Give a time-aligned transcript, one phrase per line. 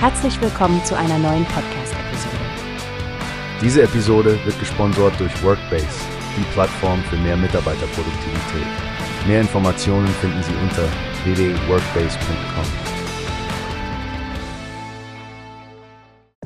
[0.00, 2.36] Herzlich willkommen zu einer neuen Podcast-Episode.
[3.60, 5.88] Diese Episode wird gesponsert durch Workbase,
[6.36, 8.66] die Plattform für mehr Mitarbeiterproduktivität.
[9.26, 10.84] Mehr Informationen finden Sie unter
[11.24, 12.64] www.workbase.com.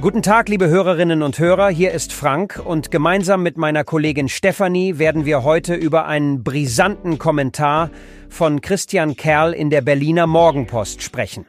[0.00, 4.98] Guten Tag, liebe Hörerinnen und Hörer, hier ist Frank und gemeinsam mit meiner Kollegin Stefanie
[4.98, 7.90] werden wir heute über einen brisanten Kommentar
[8.28, 11.46] von Christian Kerl in der Berliner Morgenpost sprechen.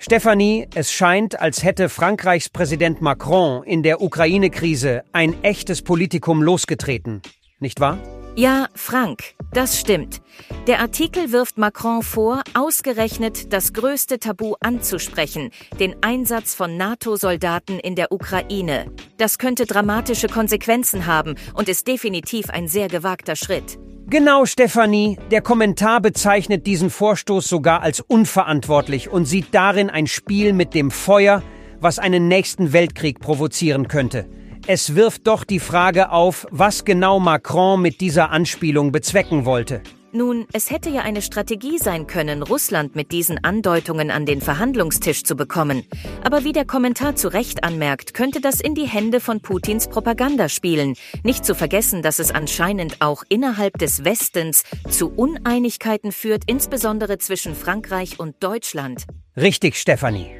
[0.00, 7.20] Stefanie, es scheint, als hätte Frankreichs Präsident Macron in der Ukraine-Krise ein echtes Politikum losgetreten,
[7.58, 7.98] nicht wahr?
[8.36, 10.20] Ja, Frank, das stimmt.
[10.68, 17.96] Der Artikel wirft Macron vor, ausgerechnet das größte Tabu anzusprechen, den Einsatz von NATO-Soldaten in
[17.96, 18.92] der Ukraine.
[19.16, 23.80] Das könnte dramatische Konsequenzen haben und ist definitiv ein sehr gewagter Schritt.
[24.10, 25.18] Genau, Stefanie.
[25.30, 30.90] Der Kommentar bezeichnet diesen Vorstoß sogar als unverantwortlich und sieht darin ein Spiel mit dem
[30.90, 31.42] Feuer,
[31.78, 34.26] was einen nächsten Weltkrieg provozieren könnte.
[34.66, 39.82] Es wirft doch die Frage auf, was genau Macron mit dieser Anspielung bezwecken wollte.
[40.12, 45.22] Nun, es hätte ja eine Strategie sein können, Russland mit diesen Andeutungen an den Verhandlungstisch
[45.22, 45.84] zu bekommen.
[46.24, 50.48] Aber wie der Kommentar zu Recht anmerkt, könnte das in die Hände von Putins Propaganda
[50.48, 50.94] spielen.
[51.24, 57.54] Nicht zu vergessen, dass es anscheinend auch innerhalb des Westens zu Uneinigkeiten führt, insbesondere zwischen
[57.54, 59.04] Frankreich und Deutschland.
[59.36, 60.30] Richtig, Stefanie.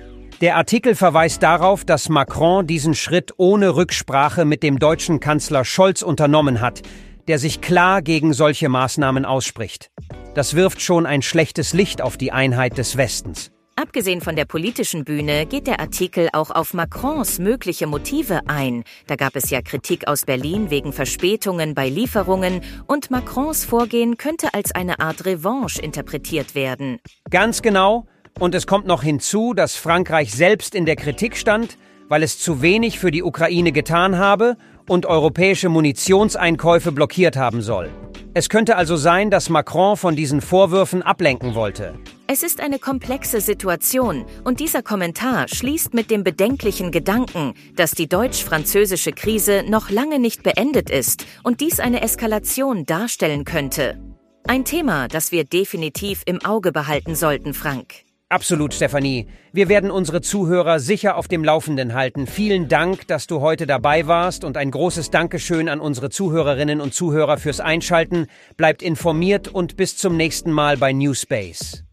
[0.40, 6.00] Der Artikel verweist darauf, dass Macron diesen Schritt ohne Rücksprache mit dem deutschen Kanzler Scholz
[6.00, 6.82] unternommen hat,
[7.28, 9.90] der sich klar gegen solche Maßnahmen ausspricht.
[10.34, 13.50] Das wirft schon ein schlechtes Licht auf die Einheit des Westens.
[13.76, 18.82] Abgesehen von der politischen Bühne geht der Artikel auch auf Macrons mögliche Motive ein.
[19.06, 24.52] Da gab es ja Kritik aus Berlin wegen Verspätungen bei Lieferungen und Macrons Vorgehen könnte
[24.52, 26.98] als eine Art Revanche interpretiert werden.
[27.30, 28.06] Ganz genau.
[28.40, 31.78] Und es kommt noch hinzu, dass Frankreich selbst in der Kritik stand,
[32.08, 34.56] weil es zu wenig für die Ukraine getan habe
[34.88, 37.90] und europäische Munitionseinkäufe blockiert haben soll.
[38.34, 41.94] Es könnte also sein, dass Macron von diesen Vorwürfen ablenken wollte.
[42.26, 48.08] Es ist eine komplexe Situation und dieser Kommentar schließt mit dem bedenklichen Gedanken, dass die
[48.08, 53.98] deutsch-französische Krise noch lange nicht beendet ist und dies eine Eskalation darstellen könnte.
[54.46, 58.07] Ein Thema, das wir definitiv im Auge behalten sollten, Frank.
[58.30, 59.26] Absolut, Stefanie.
[59.52, 62.26] Wir werden unsere Zuhörer sicher auf dem Laufenden halten.
[62.26, 66.92] Vielen Dank, dass du heute dabei warst und ein großes Dankeschön an unsere Zuhörerinnen und
[66.92, 68.26] Zuhörer fürs Einschalten.
[68.58, 71.84] Bleibt informiert und bis zum nächsten Mal bei Newspace.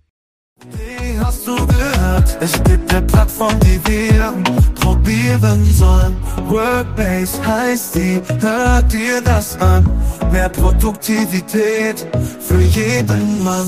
[0.71, 2.37] Wie hast du gehört?
[2.41, 4.33] Es gibt eine Plattform, die wir
[4.75, 6.17] probieren sollen.
[6.49, 9.89] Workbase heißt die, hört dir das an.
[10.33, 12.05] Mehr Produktivität
[12.41, 13.67] für jeden Mann.